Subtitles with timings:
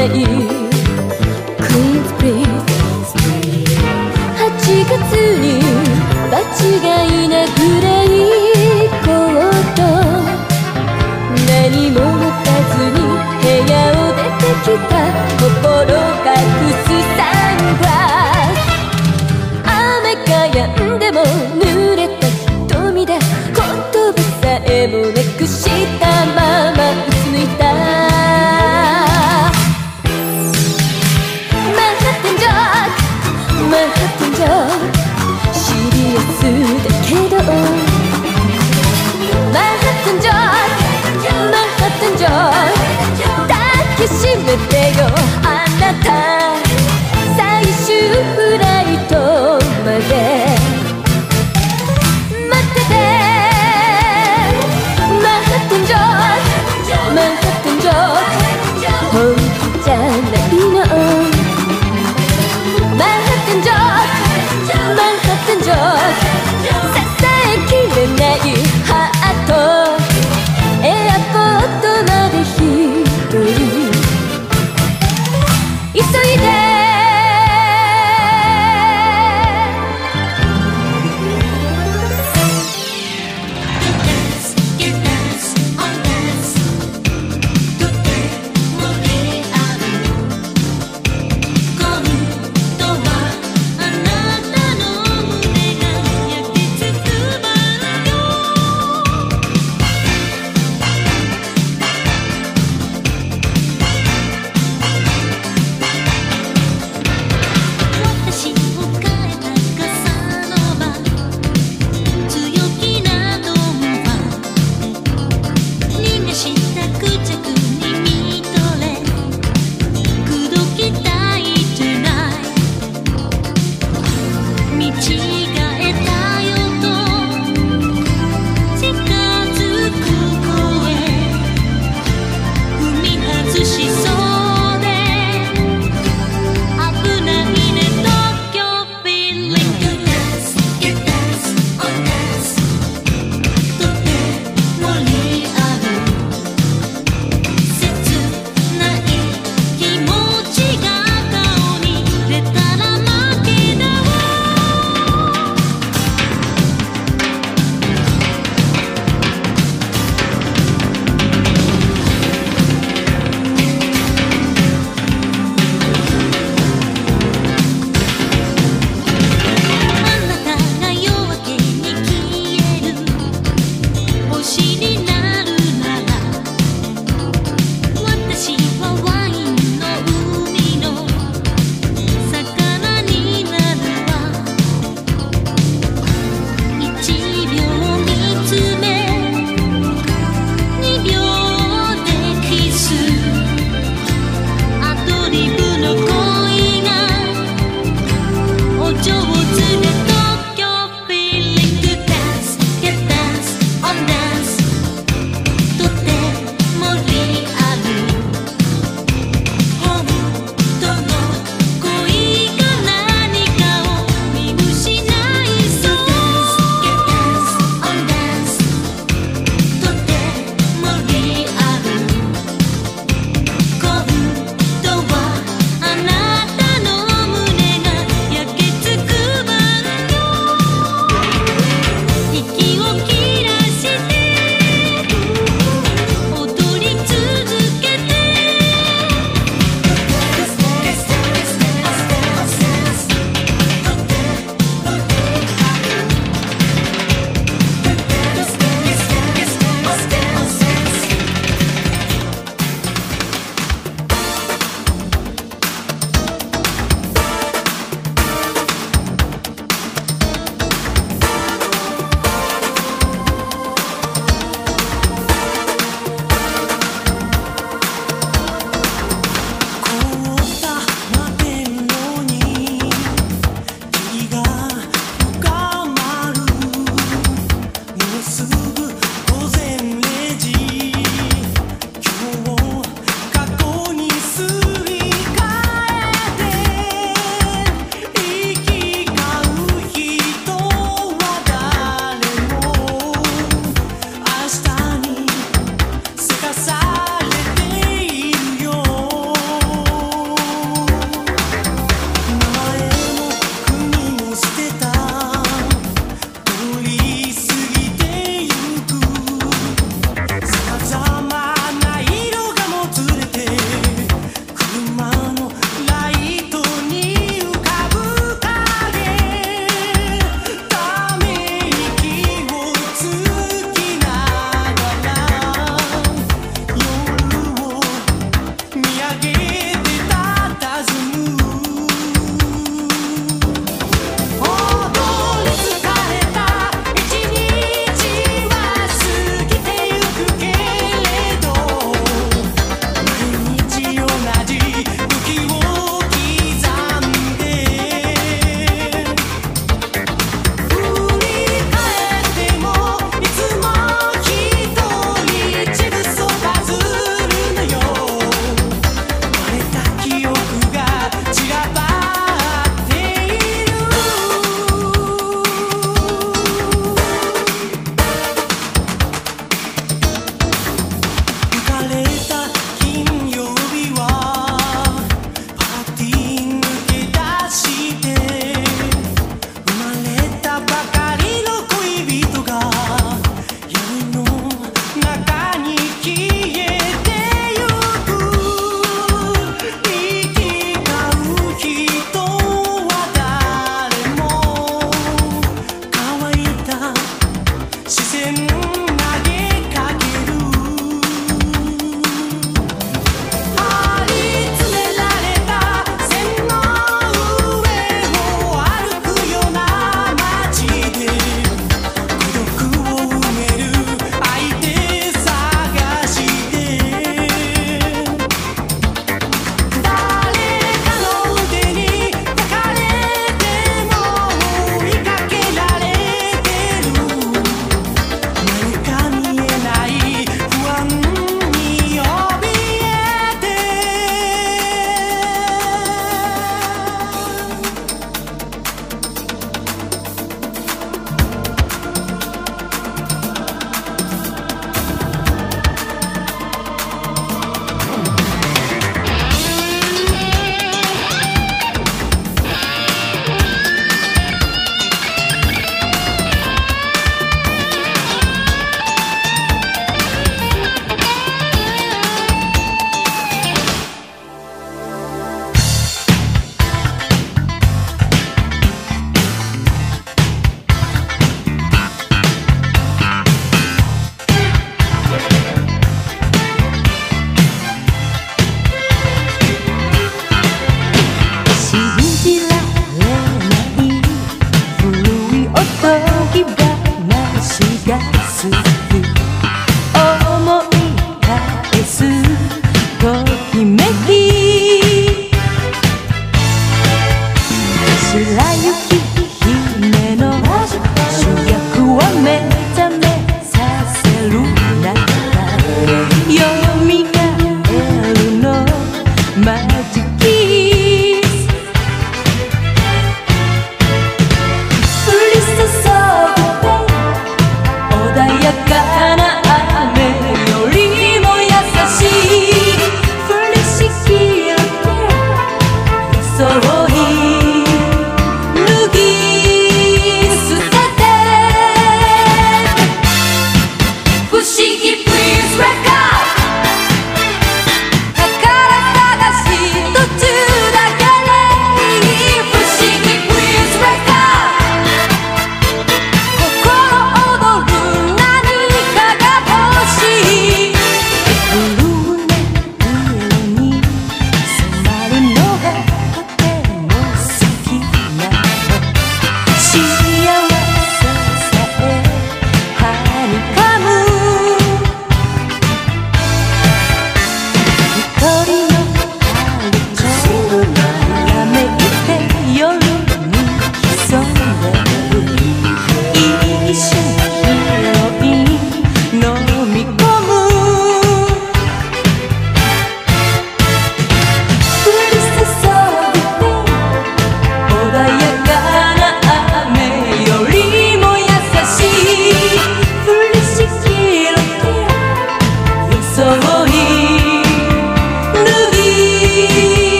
[0.00, 0.08] ない
[1.58, 2.08] Please
[4.36, 4.48] 8
[4.88, 5.02] 月
[5.38, 5.60] に
[6.30, 6.72] 場違
[7.24, 8.06] いなくらい
[8.88, 9.78] 行こうと
[11.46, 12.98] 何も持かずに
[13.42, 15.39] 部屋を出てきた。
[42.20, 42.36] 情抱
[43.96, 45.06] きしめてよ
[45.42, 46.06] あなた。
[47.34, 47.88] 最終
[48.36, 48.79] フライ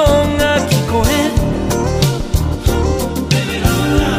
[0.00, 1.30] 音が聞こえ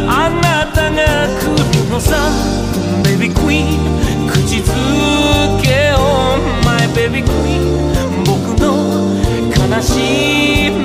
[0.07, 1.41] あなたが来
[1.83, 2.15] るのさ。
[3.03, 3.59] ベビークイー
[4.23, 4.71] ン口づ
[5.61, 5.97] けを。
[6.63, 7.61] マイベビークイー
[8.21, 8.63] ン僕の
[9.51, 10.84] 悲しみ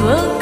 [0.00, 0.37] will